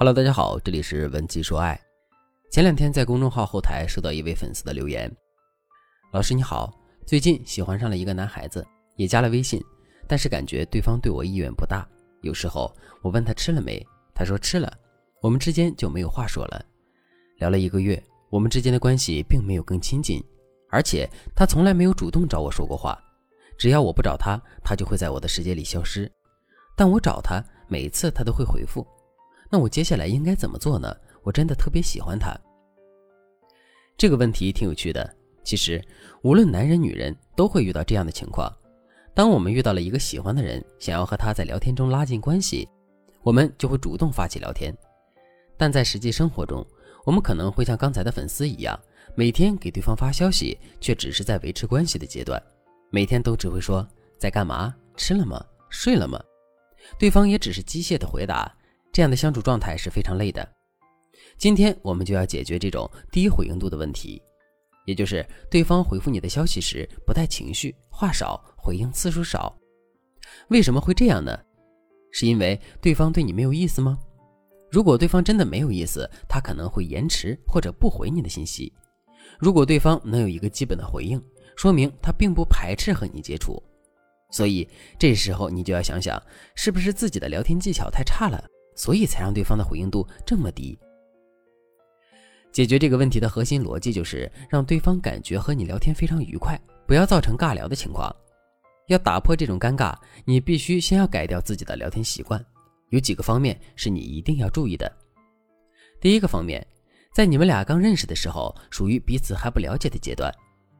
[0.00, 1.76] Hello，大家好，这里是文姬说爱。
[2.52, 5.10] 前两天在公众号后台收到一位粉丝的留言，
[6.12, 6.72] 老师你好，
[7.04, 8.64] 最近喜欢上了一个男孩子，
[8.94, 9.60] 也加了微信，
[10.06, 11.84] 但是感觉对方对我意愿不大。
[12.20, 12.72] 有时候
[13.02, 13.84] 我问他吃了没，
[14.14, 14.72] 他说吃了，
[15.20, 16.64] 我们之间就没有话说了。
[17.38, 20.22] 聊了一个月，我们之间的关系并没有更亲近，
[20.70, 22.96] 而且他从来没有主动找我说过话，
[23.58, 26.08] 只要我不找他，他就会在我的世界里消失。
[26.76, 28.86] 但我找他，每次他都会回复。
[29.50, 30.94] 那我接下来应该怎么做呢？
[31.22, 32.36] 我真的特别喜欢他。
[33.96, 35.14] 这个问题挺有趣的。
[35.44, 35.82] 其实，
[36.22, 38.54] 无论男人女人，都会遇到这样的情况。
[39.14, 42.68] 当我们遇到了一个喜欢的人，想要和他在聊天中拉近关系，
[43.22, 44.76] 我们就会主动发起聊天。
[45.56, 46.64] 但在实际生活中，
[47.04, 48.78] 我们可能会像刚才的粉丝一样，
[49.14, 52.40] 每天给对方发消息，却只是在维持关系的阶段，
[52.90, 53.86] 每天都只会说
[54.18, 56.22] 在干嘛、吃了吗、睡了吗？
[56.98, 58.54] 对方也只是机械的回答，
[58.98, 60.44] 这样的相处状态是非常累的。
[61.36, 64.20] 今天我们就要解决这种低回应度的问题，
[64.86, 69.56] 也就是对方回复你的消息时不带情绪，话少，回应次数少。
[70.48, 71.38] 为什么会这样呢？
[72.10, 73.96] 是因为对方对你没有意思吗？
[74.68, 78.72] 如果对方真的没有意思，他可能会延迟或者不回你的信息。
[79.38, 81.22] 如果对方能有一个基本的回应，
[81.56, 83.62] 说明他并不排斥和你接触。
[84.32, 86.20] 所以这时候你就要想想，
[86.56, 88.44] 是不是自己的聊天技巧太差了，
[88.78, 90.78] 所以才让对方的回应度这么低。
[92.52, 98.14] 解决这个问题的核心逻辑就是让对方感觉和你聊天非常愉快，不要造成尬聊的情况。
[98.86, 102.42] 要打破这种尴尬，你必须先要改掉自己的聊天习惯。
[102.90, 104.90] 有几个方面是你一定要注意的。
[106.00, 106.64] 第一个方面，
[107.12, 110.32] 在你们俩刚认识的时候，属于彼此还不了解的阶段，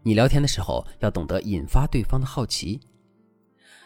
[0.03, 2.81] 你聊天的时候要懂得引发对方的好奇。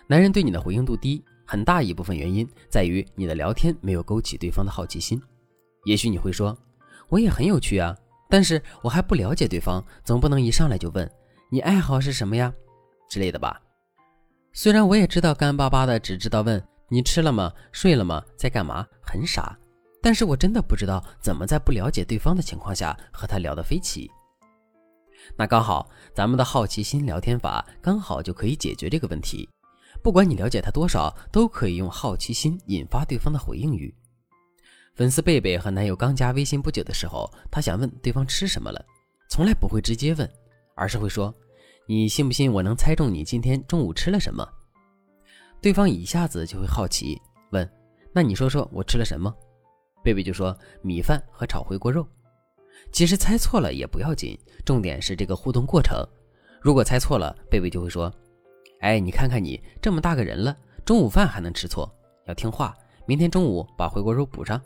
[0.07, 5.21] 男人对你的回应度低，很大一部分原因在于你的聊天没有勾起对方的好奇心。
[5.85, 6.57] 也许你会说，
[7.11, 7.95] 我也很有趣啊，
[8.31, 11.07] 但是我还不了解对方，总不能一上来就问
[11.51, 12.51] 你爱好是什么呀
[13.07, 13.61] 之类的吧？
[14.55, 19.55] 虽然我也知道干巴巴的只知道问你吃了吗、睡了吗、在干嘛，很傻，
[20.01, 24.11] 但是我真的不知道怎么在不了解对方的情况下和他聊得飞起。
[25.37, 29.47] 那刚好，咱们的好奇心聊天法刚好就可以解决这个问题。
[30.03, 33.95] 不管你了解他多少，都可以用好奇心引发对方的回应语。
[34.95, 38.85] 粉丝贝贝和男友刚加微信不久的时候，她想问对方吃什么了，
[39.31, 40.29] 从来不会直接问，
[40.75, 41.33] 而是会说
[41.87, 44.47] ：“你信不信我能猜中你今天中午吃了什么？”
[45.63, 47.19] 对方一下子就会好奇，
[47.53, 47.71] 问
[48.13, 49.33] ：“那你说说我吃了什么？”
[50.03, 52.05] 贝贝就说：“米饭和炒回锅肉。”
[52.91, 56.05] 其实猜错了也不要紧，重点是这个互动过程。
[56.61, 58.13] 如果猜错了，贝贝就会说。
[58.83, 61.89] 哎，你看看你这么大个人了，中午饭还能吃错？
[62.27, 62.77] 要听话，
[63.07, 64.61] 明天中午把回锅肉补上。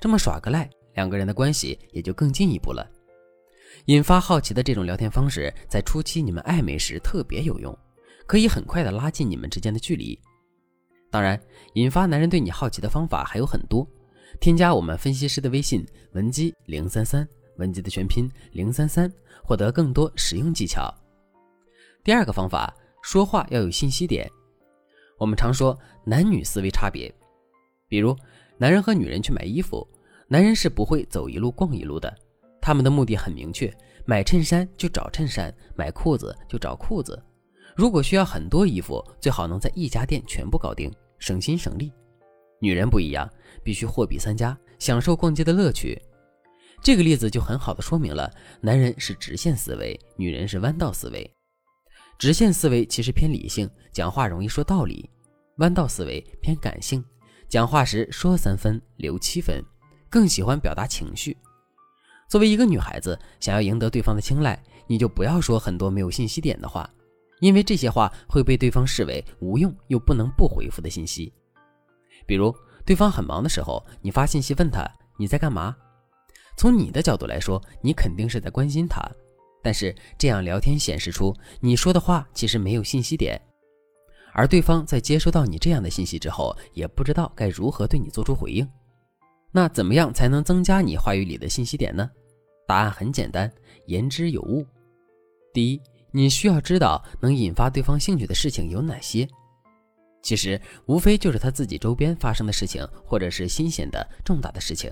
[0.00, 2.88] 这么耍个赖，两个人的关系也就更进一步了。
[3.86, 7.76] 引发好奇的这种聊天方式，在初期你们暧昧时特别有用，
[8.24, 10.16] 可以很快的拉近你们之间的距离。
[11.10, 11.40] 当然，
[11.74, 13.84] 引发男人对你好奇的方法还有很多。
[14.40, 19.12] 添加我们分析师的微信文姬零三三，文姬的全拼零三三，
[19.42, 20.92] 获得更多实用技巧。
[22.04, 22.72] 第二个方法。
[23.02, 24.30] 说话要有信息点。
[25.18, 27.12] 我们常说男女思维差别，
[27.88, 28.16] 比如
[28.56, 29.86] 男人和女人去买衣服，
[30.28, 32.12] 男人是不会走一路逛一路的，
[32.60, 33.72] 他们的目的很明确：
[34.04, 37.20] 买衬衫就找衬衫，买裤子就找裤子。
[37.76, 41.92] 如果需要很多衣服，最好能在一家店全部搞定，省心省力。
[42.60, 43.28] 女人不一样，
[43.64, 46.00] 必须货比三家，享受逛街的乐趣。
[46.82, 51.28] 这个例子就很好的说明了，男人是直线思维，女人是弯道思维。
[52.22, 55.10] 直线思维其实偏理性，讲话容易说道理；
[55.56, 57.04] 弯道思维偏感性，
[57.48, 59.60] 讲话时说三分留七分，
[60.08, 61.36] 更喜欢表达情绪。
[62.28, 64.56] 作为一个女孩子，想要赢得对方的青睐，
[64.86, 66.88] 你就不要说很多没有信息点的话，
[67.40, 71.32] 因为这些话会被对方视为无用又不能不回复的信息。
[72.24, 72.54] 比如，
[72.86, 74.88] 对方很忙的时候，你发信息问他
[75.18, 75.76] 你在干嘛，
[76.56, 79.02] 从你的角度来说，你肯定是在关心他。
[79.62, 83.40] 但是这样聊天显示出你说的话其实没有信息点，
[84.32, 88.68] 而对方在接收到你这样的信息之后，也不知道该如何对你做出回应。
[89.52, 92.10] 那怎么样才能增加你话语里的信息点呢？
[92.66, 93.52] 答案很简单，
[93.86, 94.66] 言之有物。
[95.52, 95.80] 第一，
[96.10, 99.28] 你需要知道能引发对方兴趣的事情有哪些。
[100.22, 104.90] 其实无非就是他自己周边发生的事情，或者是新鲜的重大的事情。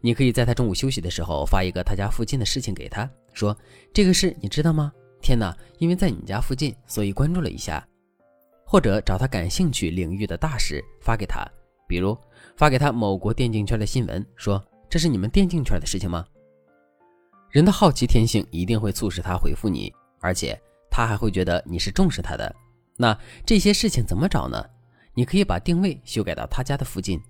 [0.00, 3.56] 你可以在他中午休息的时候发一个他家附近的事情给他，说
[3.92, 4.92] 这个事你知道吗？
[5.20, 7.86] 天哪，因为在你家附近，所以关注了一下。
[8.64, 11.46] 或者找他感兴趣领域的大事发给他，
[11.86, 12.16] 比如
[12.56, 16.26] 发给他某国电竞圈的新闻，说这是你们电竞圈的事情吗？
[17.50, 20.58] 人的好奇天性一定会促使他回复你，而且
[20.90, 22.54] 他还会觉得你是重视他的。
[22.96, 24.64] 那这些事情怎么找呢？
[25.12, 27.20] 你可以把定位修改到他家的附近，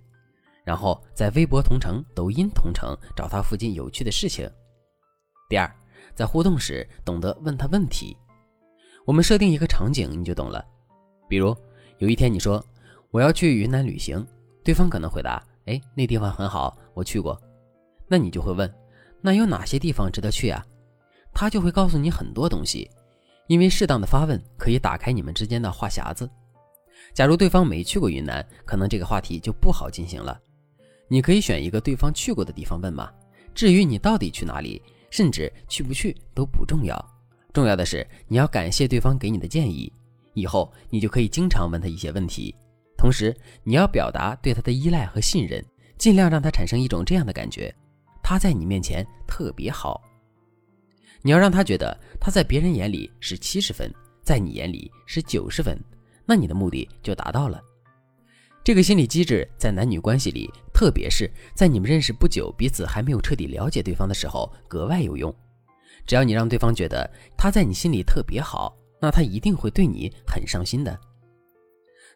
[0.65, 4.49] 然后在微博同城、抖音同城找他附近有趣的事情。
[5.49, 5.69] 第二，
[6.15, 8.17] 在互动时懂得问他问题。
[9.05, 10.65] 我们设定一个场景，你就懂了。
[11.29, 11.57] 比如
[11.99, 12.65] 有一天你说
[13.11, 14.25] 我要去云南旅行，
[14.63, 17.41] 对方可能回答：“哎，那地方很好，我去过。”
[18.07, 18.73] 那你就会问。
[19.21, 20.65] 那有哪些地方值得去啊？
[21.33, 22.91] 他就会告诉你很多东西，
[23.47, 26.29] 因为适当的发问可以打开你们之间的话匣子。
[27.15, 30.39] 假如对方没去过云南，可能这个话题就不好进行了。
[31.09, 33.11] 你可以选一个对方去过的地方问嘛。
[33.55, 34.81] 至于你到底去哪里，
[35.13, 36.99] 甚至去不去都不重要，
[37.53, 39.93] 重要的是你要感谢对方给你的建议。
[40.33, 42.55] 以后你就可以经常问他一些问题，
[42.97, 45.63] 同时你要表达对他的依赖和信任，
[45.99, 47.73] 尽量让他产生一种这样的感觉。
[48.23, 50.01] 他在你面前特别好，
[51.21, 53.93] 你要让他觉得他在别人眼里是七十分，
[54.23, 55.79] 在你眼里是九十分，
[56.25, 57.63] 那你的目的就达到了。
[58.65, 65.35] 这个心理机制在男女关系里，特别是在你们认识不久、彼此还没有彻底了解对方的时候格外有用。
[66.07, 70.97] 只要你让对方觉得他在你心里特别好，那他一定会对你很上心的。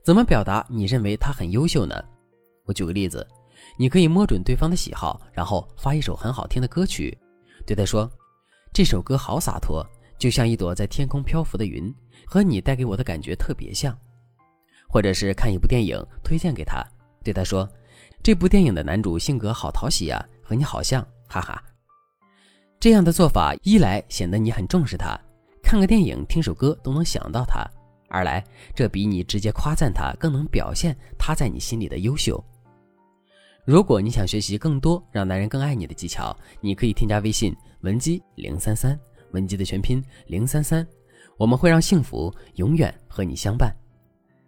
[0.04, 1.94] 怎么表达你认为他很优秀呢？
[2.64, 3.26] 我举个例子。
[3.78, 7.16] 你可以摸准对方的喜好，然后发一首很好听的歌曲，
[7.66, 8.08] 对他说
[8.72, 9.84] ：“这首歌好洒脱，
[10.18, 11.92] 就像一朵在天空漂浮的云，
[12.26, 13.98] 和你带给我的感觉特别像。”
[14.88, 16.84] 或者是看一部电影推荐给他，
[17.22, 17.68] 对他说
[18.22, 21.62] ：“这部电影的男主性格好讨喜呀，和你好像，哈哈。”
[22.78, 25.18] 这样的做法一来显得你很重视他，
[25.62, 27.64] 看个电影、听首歌都能想到他；
[28.08, 28.44] 二来
[28.74, 32.42] 这比你直接夸赞他更能表现他在你心里的优秀。
[33.64, 38.96] 如果你想学习更多让男人更爱你的技巧，你可以添加微信文姬零三三，
[39.32, 40.86] 文姬的全拼零三三，
[41.36, 43.74] 我们会让幸福永远和你相伴。